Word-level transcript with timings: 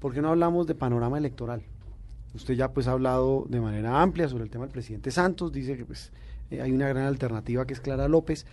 ¿Por 0.00 0.12
qué 0.12 0.22
no 0.22 0.30
hablamos 0.30 0.66
de 0.66 0.74
panorama 0.74 1.18
electoral? 1.18 1.62
Usted 2.34 2.54
ya 2.54 2.72
pues 2.72 2.88
ha 2.88 2.92
hablado 2.92 3.46
de 3.48 3.60
manera 3.60 4.02
amplia 4.02 4.28
sobre 4.28 4.44
el 4.44 4.50
tema 4.50 4.64
del 4.64 4.72
presidente 4.72 5.10
Santos, 5.10 5.52
dice 5.52 5.76
que 5.76 5.84
pues 5.84 6.10
eh, 6.50 6.60
hay 6.60 6.72
una 6.72 6.88
gran 6.88 7.04
alternativa 7.04 7.66
que 7.66 7.74
es 7.74 7.80
Clara 7.80 8.08
López, 8.08 8.46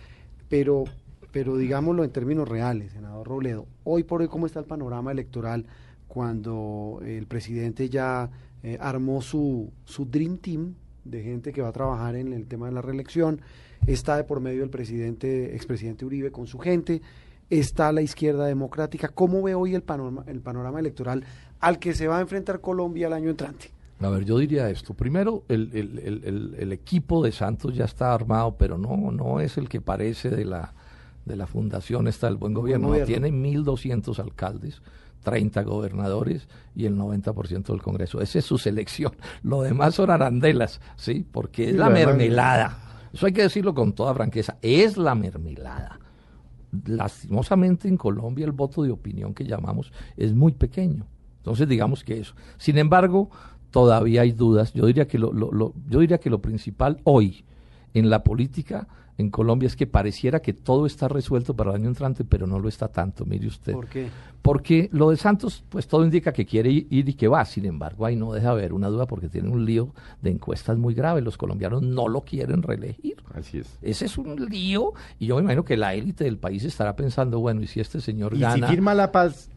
pero, 0.48 0.84
pero 1.32 1.56
digámoslo 1.56 2.04
en 2.04 2.10
términos 2.10 2.48
reales, 2.48 2.92
senador 2.92 3.26
Robledo, 3.26 3.66
hoy 3.84 4.04
por 4.04 4.20
hoy 4.20 4.28
cómo 4.28 4.46
está 4.46 4.60
el 4.60 4.66
panorama 4.66 5.10
electoral 5.10 5.66
cuando 6.06 7.00
el 7.04 7.26
presidente 7.26 7.88
ya 7.88 8.30
eh, 8.62 8.76
armó 8.80 9.22
su, 9.22 9.70
su 9.84 10.06
Dream 10.06 10.38
Team 10.38 10.74
de 11.04 11.22
gente 11.22 11.52
que 11.52 11.62
va 11.62 11.68
a 11.68 11.72
trabajar 11.72 12.16
en 12.16 12.32
el 12.32 12.46
tema 12.46 12.66
de 12.66 12.72
la 12.72 12.82
reelección, 12.82 13.40
está 13.86 14.16
de 14.16 14.24
por 14.24 14.40
medio 14.40 14.64
el 14.64 14.70
presidente, 14.70 15.54
expresidente 15.54 16.04
Uribe 16.04 16.30
con 16.30 16.46
su 16.46 16.58
gente, 16.58 17.00
está 17.50 17.92
la 17.92 18.02
izquierda 18.02 18.46
democrática. 18.46 19.08
¿Cómo 19.08 19.42
ve 19.42 19.54
hoy 19.54 19.74
el 19.74 19.82
panorama, 19.82 20.24
el 20.26 20.40
panorama 20.40 20.80
electoral 20.80 21.24
al 21.60 21.78
que 21.78 21.94
se 21.94 22.06
va 22.06 22.18
a 22.18 22.20
enfrentar 22.20 22.60
Colombia 22.60 23.06
el 23.06 23.12
año 23.12 23.30
entrante? 23.30 23.70
A 24.00 24.08
ver, 24.10 24.24
yo 24.24 24.38
diría 24.38 24.70
esto. 24.70 24.94
Primero, 24.94 25.42
el, 25.48 25.70
el, 26.56 26.72
equipo 26.72 27.22
de 27.22 27.32
Santos 27.32 27.74
ya 27.74 27.84
está 27.84 28.14
armado, 28.14 28.56
pero 28.56 28.78
no, 28.78 29.10
no 29.10 29.40
es 29.40 29.58
el 29.58 29.68
que 29.68 29.80
parece 29.80 30.30
de 30.30 30.44
la, 30.44 30.72
de 31.24 31.34
la 31.34 31.48
Fundación 31.48 32.06
esta 32.06 32.28
del 32.28 32.36
Buen 32.36 32.54
Gobierno. 32.54 32.88
Buen 32.88 33.00
gobierno. 33.00 33.26
Tiene 33.26 33.58
1.200 33.58 34.16
alcaldes, 34.20 34.82
30 35.24 35.62
gobernadores 35.62 36.46
y 36.76 36.86
el 36.86 36.96
90% 36.96 37.66
del 37.66 37.82
Congreso. 37.82 38.20
Esa 38.20 38.38
es 38.38 38.44
su 38.44 38.56
selección. 38.56 39.16
Lo 39.42 39.62
demás 39.62 39.96
son 39.96 40.10
arandelas, 40.10 40.80
¿sí? 40.94 41.26
Porque 41.28 41.70
es 41.70 41.74
la 41.74 41.90
mermelada. 41.90 43.10
Eso 43.12 43.26
hay 43.26 43.32
que 43.32 43.42
decirlo 43.42 43.74
con 43.74 43.94
toda 43.94 44.14
franqueza. 44.14 44.58
Es 44.62 44.96
la 44.96 45.16
mermelada 45.16 45.98
lastimosamente 46.86 47.88
en 47.88 47.96
Colombia 47.96 48.44
el 48.44 48.52
voto 48.52 48.82
de 48.82 48.90
opinión 48.90 49.34
que 49.34 49.44
llamamos 49.44 49.92
es 50.16 50.34
muy 50.34 50.52
pequeño. 50.52 51.06
Entonces 51.38 51.68
digamos 51.68 52.04
que 52.04 52.18
eso. 52.18 52.34
Sin 52.58 52.78
embargo, 52.78 53.30
todavía 53.70 54.22
hay 54.22 54.32
dudas. 54.32 54.72
Yo 54.74 54.86
diría 54.86 55.06
que 55.06 55.18
lo, 55.18 55.32
lo, 55.32 55.74
yo 55.88 56.00
diría 56.00 56.18
que 56.18 56.30
lo 56.30 56.40
principal 56.40 57.00
hoy 57.04 57.44
en 57.94 58.10
la 58.10 58.24
política 58.24 58.88
en 59.18 59.30
Colombia 59.30 59.66
es 59.66 59.74
que 59.74 59.88
pareciera 59.88 60.40
que 60.40 60.52
todo 60.52 60.86
está 60.86 61.08
resuelto 61.08 61.54
para 61.54 61.70
el 61.70 61.76
año 61.76 61.88
entrante, 61.88 62.24
pero 62.24 62.46
no 62.46 62.60
lo 62.60 62.68
está 62.68 62.86
tanto, 62.86 63.26
mire 63.26 63.48
usted. 63.48 63.72
¿Por 63.72 63.88
qué? 63.88 64.08
Porque 64.42 64.88
lo 64.92 65.10
de 65.10 65.16
Santos, 65.16 65.64
pues 65.68 65.88
todo 65.88 66.04
indica 66.04 66.32
que 66.32 66.46
quiere 66.46 66.70
ir 66.70 66.86
y 67.08 67.14
que 67.14 67.26
va, 67.26 67.44
sin 67.44 67.66
embargo, 67.66 68.06
ahí 68.06 68.14
no 68.14 68.32
deja 68.32 68.50
haber 68.50 68.72
una 68.72 68.86
duda 68.86 69.06
porque 69.06 69.28
tiene 69.28 69.48
un 69.48 69.66
lío 69.66 69.92
de 70.22 70.30
encuestas 70.30 70.78
muy 70.78 70.94
grave, 70.94 71.20
los 71.20 71.36
colombianos 71.36 71.82
no 71.82 72.06
lo 72.06 72.20
quieren 72.20 72.62
reelegir. 72.62 73.16
Así 73.34 73.58
es. 73.58 73.78
Ese 73.82 74.04
es 74.06 74.16
un 74.18 74.36
lío 74.48 74.92
y 75.18 75.26
yo 75.26 75.34
me 75.34 75.42
imagino 75.42 75.64
que 75.64 75.76
la 75.76 75.94
élite 75.94 76.22
del 76.22 76.38
país 76.38 76.62
estará 76.62 76.94
pensando, 76.94 77.40
bueno, 77.40 77.60
¿y 77.60 77.66
si 77.66 77.80
este 77.80 78.00
señor 78.00 78.34
y 78.34 78.38
gana? 78.38 78.68
si 78.68 78.72
firma 78.72 78.94
la 78.94 79.10
paz, 79.10 79.50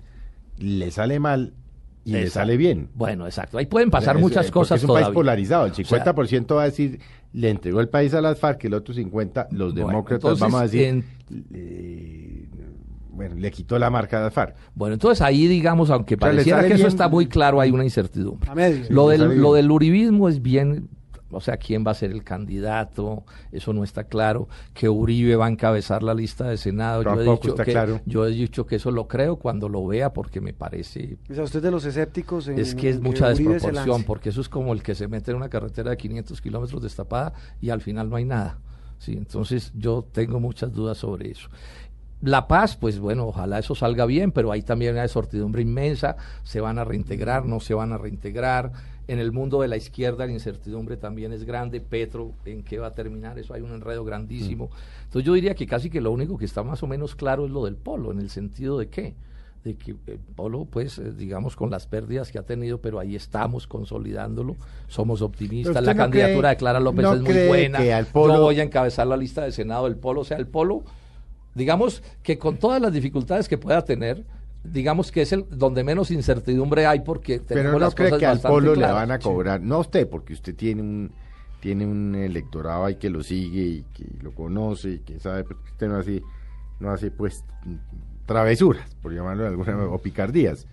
le 0.58 0.90
sale 0.90 1.20
mal, 1.20 1.54
y 2.04 2.12
le 2.14 2.30
sale 2.30 2.58
bien. 2.58 2.90
Bueno, 2.96 3.26
exacto. 3.26 3.58
Ahí 3.58 3.66
pueden 3.66 3.92
pasar 3.92 4.18
muchas 4.18 4.50
cosas. 4.52 4.82
Es 4.82 4.90
un 4.90 4.96
país 4.96 5.10
polarizado. 5.10 5.66
El 5.66 5.74
50% 5.74 6.56
va 6.56 6.64
a 6.64 6.66
decir 6.66 7.00
le 7.34 7.50
entregó 7.50 7.80
el 7.80 7.90
país 7.90 8.14
a 8.14 8.22
las 8.22 8.38
FARC, 8.40 8.66
el 8.66 8.74
otro 8.74 8.94
50, 8.94 9.48
los 9.52 9.74
demócratas, 9.74 10.40
vamos 10.40 10.60
a 10.60 10.64
decir, 10.64 11.04
bueno, 13.11 13.36
le 13.36 13.52
quitó 13.52 13.80
la 13.80 13.90
marca 13.90 14.20
a 14.20 14.23
las 14.23 14.34
FARC. 14.34 14.56
Bueno, 14.76 14.94
entonces 14.94 15.22
ahí, 15.22 15.48
digamos, 15.48 15.90
aunque 15.90 16.17
pareciera 16.17 16.66
que 16.67 16.73
eso 16.73 16.88
está 16.88 17.08
muy 17.08 17.28
claro, 17.28 17.61
hay 17.61 17.72
una 17.72 17.84
incertidumbre. 17.84 18.50
lo, 18.90 19.10
del, 19.10 19.40
lo 19.40 19.54
del 19.54 19.72
uribismo 19.72 20.28
es 20.28 20.42
bien 20.42 20.90
o 21.31 21.42
sea, 21.42 21.58
quién 21.58 21.86
va 21.86 21.92
a 21.92 21.95
ser 21.95 22.11
el 22.11 22.23
candidato, 22.23 23.23
eso 23.52 23.73
no 23.73 23.83
está 23.83 24.05
claro, 24.05 24.47
que 24.73 24.89
Uribe 24.89 25.36
va 25.36 25.47
a 25.47 25.49
encabezar 25.49 26.03
la 26.03 26.14
lista 26.14 26.49
de 26.49 26.58
Senado, 26.58 27.03
yo 27.03 27.21
he, 27.21 27.23
dicho 27.23 27.55
que, 27.55 28.02
yo 28.05 28.25
he 28.25 28.31
dicho 28.31 28.65
que 28.65 28.75
eso 28.75 28.92
lo 28.92 29.08
creo 29.08 29.37
cuando 29.37 29.69
lo 29.69 29.86
vea 29.86 30.14
porque 30.14 30.42
me 30.42 30.53
parece... 30.53 31.17
¿Es 31.30 31.39
a 31.39 31.43
usted 31.43 31.61
de 31.61 31.71
los 31.71 31.86
escépticos? 31.86 32.47
es 32.47 32.75
que 32.75 32.89
es 32.89 33.02
mucha 33.02 33.30
desproporción, 33.30 34.03
porque 34.03 34.30
eso 34.30 34.42
es 34.42 34.49
como 34.49 34.73
el 34.73 34.83
que 34.83 34.95
se 34.95 35.08
mete 35.08 35.31
en 35.31 35.37
una 35.37 35.49
carretera 35.49 35.92
de 35.92 35.97
500 35.97 36.42
kilómetros 36.42 36.81
destapada 36.81 37.33
y 37.59 37.69
al 37.69 37.81
final 37.81 38.09
no 38.09 38.15
hay 38.15 38.25
nada. 38.25 38.59
Sí, 39.02 39.13
entonces 39.13 39.71
yo 39.75 40.05
tengo 40.11 40.39
muchas 40.39 40.71
dudas 40.71 40.99
sobre 40.99 41.31
eso. 41.31 41.49
La 42.21 42.48
Paz, 42.48 42.77
pues 42.77 42.99
bueno, 42.99 43.27
ojalá 43.27 43.59
eso 43.59 43.73
salga 43.73 44.05
bien, 44.05 44.32
pero 44.32 44.52
hay 44.52 44.61
también 44.61 44.93
una 44.93 45.08
sortidumbre 45.08 45.61
inmensa, 45.61 46.17
se 46.43 46.61
van 46.61 46.77
a 46.77 46.83
reintegrar, 46.83 47.45
no 47.45 47.59
se 47.59 47.73
van 47.73 47.93
a 47.93 47.98
reintegrar. 47.98 48.71
En 49.08 49.20
el 49.20 49.32
mundo 49.32 49.61
de 49.61 49.67
la 49.67 49.77
izquierda 49.77 50.26
la 50.26 50.31
incertidumbre 50.31 50.98
también 50.98 51.33
es 51.33 51.43
grande, 51.43 51.81
Petro, 51.81 52.31
¿en 52.45 52.64
qué 52.64 52.77
va 52.77 52.87
a 52.87 52.92
terminar? 52.92 53.39
Eso 53.39 53.54
hay 53.54 53.61
un 53.61 53.71
enredo 53.71 54.05
grandísimo. 54.05 54.67
Mm. 54.67 55.04
Entonces 55.05 55.26
yo 55.26 55.33
diría 55.33 55.55
que 55.55 55.65
casi 55.65 55.89
que 55.89 55.99
lo 55.99 56.11
único 56.11 56.37
que 56.37 56.45
está 56.45 56.64
más 56.64 56.83
o 56.83 56.87
menos 56.87 57.15
claro 57.15 57.45
es 57.45 57.52
lo 57.52 57.65
del 57.65 57.76
polo, 57.76 58.11
en 58.11 58.20
el 58.20 58.30
sentido 58.30 58.77
de 58.77 58.87
qué 58.87 59.15
de 59.64 59.76
que 59.76 59.92
el 59.92 60.17
Polo, 60.36 60.65
pues, 60.65 60.98
eh, 60.98 61.11
digamos, 61.11 61.55
con 61.55 61.70
las 61.70 61.86
pérdidas 61.86 62.31
que 62.31 62.39
ha 62.39 62.43
tenido, 62.43 62.80
pero 62.80 62.99
ahí 62.99 63.15
estamos 63.15 63.67
consolidándolo, 63.67 64.55
somos 64.87 65.21
optimistas, 65.21 65.83
la 65.83 65.95
candidatura 65.95 66.49
de 66.49 66.58
Clara 66.58 66.80
López 66.80 67.05
es 67.05 67.21
muy 67.21 67.48
buena, 67.48 68.02
yo 68.02 68.42
voy 68.42 68.60
a 68.60 68.64
encabezar 68.64 69.05
la 69.05 69.17
lista 69.17 69.43
de 69.43 69.52
Senado 69.52 69.86
del 69.86 69.98
Polo, 69.98 70.21
o 70.21 70.23
sea, 70.26 70.37
el 70.37 70.48
Polo 70.48 70.83
digamos 71.56 72.04
que 72.23 72.38
con 72.38 72.58
todas 72.58 72.82
las 72.82 72.94
dificultades 72.94 73.48
que 73.48 73.58
pueda 73.58 73.84
tener, 73.84 74.23
digamos 74.64 75.12
que 75.12 75.22
es 75.22 75.32
el 75.32 75.45
donde 75.50 75.84
menos 75.84 76.12
incertidumbre 76.12 76.86
hay 76.86 77.00
porque 77.02 77.39
tenemos 77.39 77.73
Pero 77.73 77.80
no 77.80 77.92
cree 77.92 78.17
que 78.17 78.26
al 78.26 78.39
polo 78.39 78.76
le 78.76 78.86
van 78.86 79.12
a 79.12 79.20
cobrar, 79.20 79.61
no 79.61 79.76
a 79.76 79.80
usted, 79.80 80.08
porque 80.08 80.34
usted 80.34 80.56
tiene 80.56 80.82
un 80.82 81.11
tiene 81.60 81.86
un 81.86 82.16
electorado 82.16 82.86
ahí 82.86 82.95
que 82.95 83.11
lo 83.11 83.22
sigue 83.22 83.61
y 83.61 83.86
que 83.94 84.06
lo 84.23 84.34
conoce 84.34 84.94
y 84.94 85.00
que 85.00 85.20
sabe 85.20 85.44
pues, 85.44 85.60
que 85.60 85.72
usted 85.72 85.88
no 85.88 85.98
hace 85.98 86.23
no 86.80 86.90
hace 86.90 87.11
pues 87.11 87.45
travesuras, 88.26 88.95
por 89.02 89.14
llamarlo 89.14 89.44
de 89.44 89.50
alguna 89.50 89.73
manera, 89.73 89.92
o 89.92 89.98
picardías. 90.00 90.67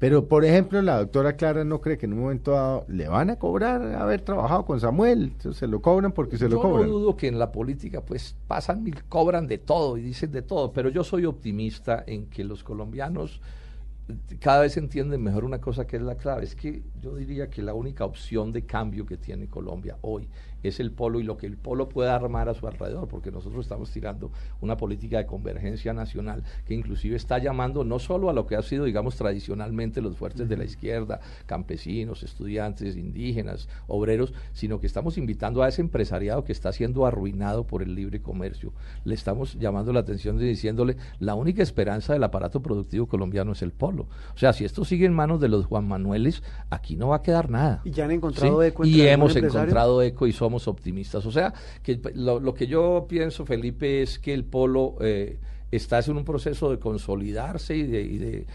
Pero, 0.00 0.28
por 0.28 0.46
ejemplo, 0.46 0.80
la 0.80 0.98
doctora 0.98 1.36
Clara 1.36 1.62
no 1.62 1.82
cree 1.82 1.98
que 1.98 2.06
en 2.06 2.14
un 2.14 2.20
momento 2.20 2.52
dado 2.52 2.86
le 2.88 3.06
van 3.06 3.28
a 3.28 3.36
cobrar 3.36 3.82
haber 3.94 4.22
trabajado 4.22 4.64
con 4.64 4.80
Samuel. 4.80 5.34
Se 5.52 5.66
lo 5.66 5.82
cobran 5.82 6.12
porque 6.12 6.38
se 6.38 6.48
lo 6.48 6.58
cobran. 6.58 6.86
Yo 6.86 6.94
no 6.94 6.98
dudo 7.00 7.16
que 7.18 7.28
en 7.28 7.38
la 7.38 7.52
política, 7.52 8.00
pues, 8.00 8.34
pasan 8.48 8.88
y 8.88 8.92
cobran 8.92 9.46
de 9.46 9.58
todo 9.58 9.98
y 9.98 10.00
dicen 10.00 10.32
de 10.32 10.40
todo. 10.40 10.72
Pero 10.72 10.88
yo 10.88 11.04
soy 11.04 11.26
optimista 11.26 12.02
en 12.06 12.30
que 12.30 12.44
los 12.44 12.64
colombianos 12.64 13.42
cada 14.38 14.60
vez 14.60 14.76
entienden 14.76 15.22
mejor 15.22 15.44
una 15.44 15.60
cosa 15.60 15.86
que 15.86 15.96
es 15.96 16.02
la 16.02 16.16
clave. 16.16 16.44
Es 16.44 16.54
que 16.54 16.82
yo 17.00 17.16
diría 17.16 17.50
que 17.50 17.62
la 17.62 17.74
única 17.74 18.04
opción 18.04 18.52
de 18.52 18.64
cambio 18.66 19.06
que 19.06 19.16
tiene 19.16 19.48
Colombia 19.48 19.96
hoy 20.02 20.28
es 20.62 20.80
el 20.80 20.92
polo 20.92 21.20
y 21.20 21.22
lo 21.22 21.36
que 21.36 21.46
el 21.46 21.56
polo 21.56 21.88
pueda 21.88 22.14
armar 22.14 22.48
a 22.48 22.54
su 22.54 22.66
alrededor, 22.66 23.08
porque 23.08 23.30
nosotros 23.30 23.64
estamos 23.64 23.90
tirando 23.90 24.30
una 24.60 24.76
política 24.76 25.18
de 25.18 25.26
convergencia 25.26 25.92
nacional 25.92 26.44
que 26.66 26.74
inclusive 26.74 27.16
está 27.16 27.38
llamando 27.38 27.84
no 27.84 27.98
solo 27.98 28.30
a 28.30 28.32
lo 28.32 28.46
que 28.46 28.56
ha 28.56 28.62
sido, 28.62 28.84
digamos, 28.84 29.16
tradicionalmente 29.16 30.00
los 30.00 30.16
fuertes 30.16 30.48
de 30.48 30.56
la 30.56 30.64
izquierda, 30.64 31.20
campesinos, 31.46 32.22
estudiantes, 32.22 32.96
indígenas, 32.96 33.68
obreros, 33.86 34.34
sino 34.52 34.80
que 34.80 34.86
estamos 34.86 35.18
invitando 35.18 35.62
a 35.62 35.68
ese 35.68 35.80
empresariado 35.80 36.44
que 36.44 36.52
está 36.52 36.72
siendo 36.72 37.06
arruinado 37.06 37.66
por 37.66 37.82
el 37.82 37.94
libre 37.94 38.20
comercio. 38.20 38.72
Le 39.04 39.14
estamos 39.14 39.58
llamando 39.58 39.92
la 39.92 40.00
atención 40.00 40.40
y 40.40 40.44
diciéndole, 40.44 40.96
la 41.18 41.34
única 41.34 41.62
esperanza 41.62 42.12
del 42.12 42.24
aparato 42.24 42.60
productivo 42.60 43.06
colombiano 43.06 43.52
es 43.52 43.62
el 43.62 43.72
polo. 43.72 43.99
O 44.34 44.38
sea, 44.38 44.52
si 44.52 44.64
esto 44.64 44.84
sigue 44.84 45.06
en 45.06 45.14
manos 45.14 45.40
de 45.40 45.48
los 45.48 45.66
Juan 45.66 45.86
Manueles, 45.86 46.42
aquí 46.70 46.96
no 46.96 47.08
va 47.08 47.16
a 47.16 47.22
quedar 47.22 47.50
nada. 47.50 47.80
Y 47.84 47.90
ya 47.90 48.04
han 48.04 48.10
encontrado 48.10 48.62
eco. 48.62 48.84
Y 48.84 49.02
hemos 49.02 49.34
encontrado 49.36 50.02
eco 50.02 50.26
y 50.26 50.32
somos 50.32 50.68
optimistas. 50.68 51.26
O 51.26 51.32
sea, 51.32 51.52
que 51.82 52.00
lo, 52.14 52.54
que 52.54 52.66
yo 52.66 53.06
pienso, 53.08 53.44
Felipe, 53.44 54.02
es 54.02 54.18
que 54.18 54.34
el 54.34 54.44
polo 54.44 54.96
eh, 55.00 55.38
está 55.70 56.00
en 56.00 56.16
un 56.16 56.24
proceso 56.24 56.70
de 56.70 56.78
consolidarse 56.78 57.76
y 57.76 57.82
de, 57.82 58.02
y 58.02 58.18
de 58.18 58.46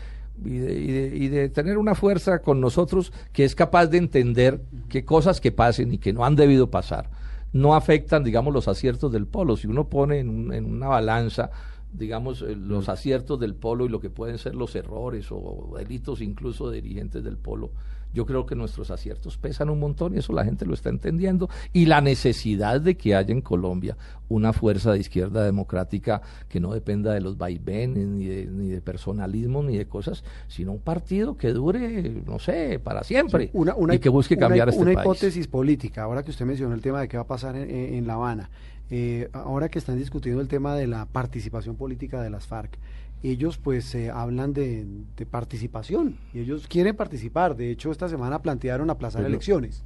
y 0.43 1.29
de, 1.29 1.47
tener 1.47 1.77
una 1.77 1.95
fuerza 1.95 2.39
con 2.39 2.59
nosotros 2.59 3.13
que 3.31 3.45
es 3.45 3.55
capaz 3.55 3.87
de 3.87 3.97
entender 3.97 4.61
que 4.89 5.05
cosas 5.05 5.39
que 5.39 5.53
pasen 5.53 5.93
y 5.93 5.97
que 5.97 6.11
no 6.11 6.25
han 6.25 6.35
debido 6.35 6.69
pasar 6.69 7.09
no 7.53 7.73
afectan, 7.73 8.25
digamos, 8.25 8.53
los 8.53 8.67
aciertos 8.67 9.13
del 9.13 9.27
polo. 9.27 9.55
Si 9.55 9.65
uno 9.65 9.87
pone 9.87 10.19
en, 10.19 10.51
en 10.51 10.65
una 10.65 10.89
balanza 10.89 11.51
digamos, 11.97 12.41
eh, 12.41 12.55
los 12.55 12.89
aciertos 12.89 13.39
del 13.39 13.55
polo 13.55 13.85
y 13.85 13.89
lo 13.89 13.99
que 13.99 14.09
pueden 14.09 14.37
ser 14.37 14.55
los 14.55 14.75
errores 14.75 15.27
o 15.31 15.73
delitos 15.77 16.21
incluso 16.21 16.69
de 16.69 16.81
dirigentes 16.81 17.23
del 17.23 17.37
polo 17.37 17.71
yo 18.15 18.25
creo 18.25 18.45
que 18.45 18.55
nuestros 18.55 18.89
aciertos 18.91 19.37
pesan 19.37 19.69
un 19.69 19.79
montón 19.79 20.15
y 20.15 20.19
eso 20.19 20.31
la 20.31 20.45
gente 20.45 20.65
lo 20.65 20.73
está 20.73 20.89
entendiendo. 20.89 21.49
Y 21.73 21.85
la 21.85 21.99
necesidad 21.99 22.79
de 22.79 22.95
que 22.95 23.13
haya 23.13 23.33
en 23.33 23.41
Colombia 23.41 23.97
una 24.29 24.53
fuerza 24.53 24.93
de 24.93 24.99
izquierda 24.99 25.43
democrática 25.43 26.21
que 26.47 26.61
no 26.61 26.73
dependa 26.73 27.13
de 27.13 27.19
los 27.19 27.37
vaivenes, 27.37 28.07
ni 28.07 28.25
de, 28.25 28.45
ni 28.45 28.69
de 28.69 28.81
personalismo, 28.81 29.61
ni 29.61 29.77
de 29.77 29.85
cosas, 29.87 30.23
sino 30.47 30.71
un 30.71 30.79
partido 30.79 31.35
que 31.35 31.51
dure, 31.51 32.23
no 32.25 32.39
sé, 32.39 32.79
para 32.79 33.03
siempre 33.03 33.51
y 33.91 33.99
que 33.99 34.09
busque 34.09 34.37
cambiar 34.37 34.69
una, 34.69 34.71
este 34.71 34.81
una 34.81 34.93
hipótesis 34.93 35.47
política, 35.47 36.03
ahora 36.03 36.23
que 36.23 36.31
usted 36.31 36.45
mencionó 36.45 36.73
el 36.73 36.81
tema 36.81 37.01
de 37.01 37.09
qué 37.09 37.17
va 37.17 37.23
a 37.23 37.27
pasar 37.27 37.55
en, 37.57 38.07
La 38.07 38.13
Habana. 38.13 38.49
Eh, 38.89 39.29
ahora 39.33 39.69
que 39.69 39.79
están 39.79 39.97
discutiendo 39.97 40.41
el 40.41 40.47
tema 40.47 40.75
de 40.75 40.87
la 40.87 41.05
participación 41.05 41.75
política 41.75 42.21
de 42.21 42.29
las 42.29 42.45
FARC, 42.47 42.77
ellos 43.23 43.57
pues 43.57 43.95
eh, 43.95 44.11
hablan 44.11 44.53
de, 44.53 44.85
participación 45.29 46.17
y 46.33 46.39
ellos 46.39 46.67
quieren 46.67 46.95
participar. 46.95 47.55
De 47.55 47.71
hecho, 47.71 47.91
esta 47.91 48.07
semana 48.07 48.41
plantearon 48.41 48.89
aplazar 48.89 49.25
elecciones. 49.25 49.83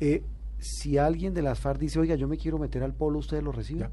Eh, 0.00 0.22
si 0.58 0.98
alguien 0.98 1.34
de 1.34 1.42
las 1.42 1.60
FARC 1.60 1.78
dice, 1.78 2.00
oiga, 2.00 2.16
yo 2.16 2.26
me 2.26 2.36
quiero 2.36 2.58
meter 2.58 2.82
al 2.82 2.94
polo, 2.94 3.18
¿ustedes 3.18 3.42
lo 3.42 3.52
reciben? 3.52 3.88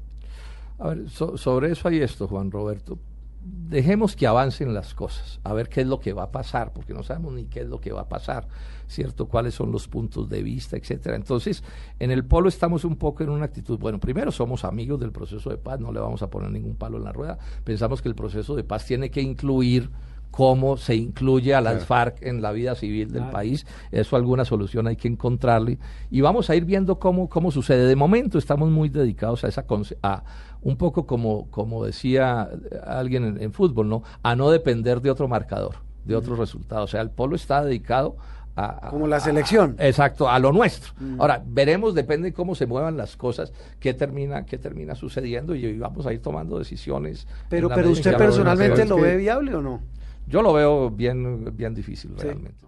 A 0.78 0.88
ver, 0.88 1.08
sobre 1.08 1.70
eso 1.70 1.86
hay 1.86 1.98
esto, 1.98 2.26
Juan 2.26 2.50
Roberto 2.50 2.98
dejemos 3.44 4.16
que 4.16 4.26
avancen 4.26 4.72
las 4.72 4.94
cosas, 4.94 5.38
a 5.44 5.52
ver 5.52 5.68
qué 5.68 5.82
es 5.82 5.86
lo 5.86 6.00
que 6.00 6.14
va 6.14 6.24
a 6.24 6.32
pasar, 6.32 6.72
porque 6.72 6.94
no 6.94 7.02
sabemos 7.02 7.34
ni 7.34 7.44
qué 7.44 7.60
es 7.60 7.66
lo 7.66 7.78
que 7.78 7.92
va 7.92 8.02
a 8.02 8.08
pasar, 8.08 8.48
¿cierto? 8.88 9.26
Cuáles 9.26 9.54
son 9.54 9.70
los 9.70 9.86
puntos 9.86 10.30
de 10.30 10.42
vista, 10.42 10.76
etcétera. 10.76 11.16
Entonces, 11.16 11.62
en 11.98 12.10
el 12.10 12.24
polo 12.24 12.48
estamos 12.48 12.84
un 12.84 12.96
poco 12.96 13.22
en 13.22 13.28
una 13.28 13.44
actitud, 13.44 13.78
bueno, 13.78 14.00
primero 14.00 14.32
somos 14.32 14.64
amigos 14.64 14.98
del 14.98 15.12
proceso 15.12 15.50
de 15.50 15.58
paz, 15.58 15.78
no 15.78 15.92
le 15.92 16.00
vamos 16.00 16.22
a 16.22 16.30
poner 16.30 16.50
ningún 16.50 16.76
palo 16.76 16.96
en 16.96 17.04
la 17.04 17.12
rueda, 17.12 17.38
pensamos 17.64 18.00
que 18.00 18.08
el 18.08 18.14
proceso 18.14 18.56
de 18.56 18.64
paz 18.64 18.86
tiene 18.86 19.10
que 19.10 19.20
incluir 19.20 19.90
cómo 20.34 20.76
se 20.76 20.96
incluye 20.96 21.54
a 21.54 21.60
las 21.60 21.84
FARC 21.84 22.20
en 22.22 22.42
la 22.42 22.50
vida 22.50 22.74
civil 22.74 23.12
del 23.12 23.30
país. 23.30 23.68
Eso 23.92 24.16
alguna 24.16 24.44
solución 24.44 24.88
hay 24.88 24.96
que 24.96 25.06
encontrarle. 25.06 25.78
Y 26.10 26.22
vamos 26.22 26.50
a 26.50 26.56
ir 26.56 26.64
viendo 26.64 26.98
cómo, 26.98 27.28
cómo 27.28 27.52
sucede. 27.52 27.86
De 27.86 27.94
momento 27.94 28.36
estamos 28.36 28.68
muy 28.68 28.88
dedicados 28.88 29.44
a 29.44 29.48
esa 29.48 29.64
a 30.02 30.24
un 30.60 30.76
poco 30.76 31.06
como, 31.06 31.48
como 31.52 31.84
decía 31.84 32.48
alguien 32.84 33.38
en, 33.40 33.52
fútbol, 33.52 33.88
¿no? 33.88 34.02
A 34.24 34.34
no 34.34 34.50
depender 34.50 35.00
de 35.00 35.12
otro 35.12 35.28
marcador, 35.28 35.76
de 36.04 36.16
otro 36.16 36.34
resultado. 36.34 36.82
O 36.82 36.88
sea, 36.88 37.00
el 37.00 37.10
polo 37.10 37.36
está 37.36 37.64
dedicado 37.64 38.16
a, 38.56 38.88
como 38.90 39.06
la 39.06 39.20
selección. 39.20 39.76
exacto, 39.78 40.28
a 40.28 40.40
lo 40.40 40.50
nuestro. 40.50 40.94
Ahora, 41.20 41.44
veremos, 41.46 41.94
depende 41.94 42.30
de 42.30 42.34
cómo 42.34 42.56
se 42.56 42.66
muevan 42.66 42.96
las 42.96 43.16
cosas, 43.16 43.52
qué 43.78 43.94
termina, 43.94 44.44
qué 44.46 44.58
termina 44.58 44.96
sucediendo 44.96 45.54
y 45.54 45.78
vamos 45.78 46.06
a 46.06 46.12
ir 46.12 46.20
tomando 46.20 46.58
decisiones. 46.58 47.28
Pero, 47.48 47.68
pero 47.68 47.90
usted 47.90 48.16
personalmente 48.16 48.84
lo 48.84 48.96
ve 48.96 49.16
viable 49.16 49.54
o 49.54 49.62
no? 49.62 49.93
Yo 50.26 50.42
lo 50.42 50.52
veo 50.52 50.90
bien, 50.90 51.56
bien 51.56 51.74
difícil 51.74 52.16
realmente. 52.16 52.64